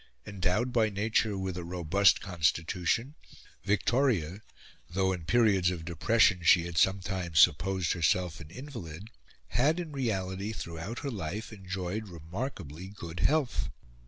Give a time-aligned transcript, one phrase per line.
[0.25, 3.13] Endowed by nature with a robust constitution,
[3.65, 4.41] Victoria,
[4.89, 9.11] though in periods of depression she had sometimes supposed herself an invalid,
[9.49, 13.69] had in reality throughout her life enjoyed remarkably good health.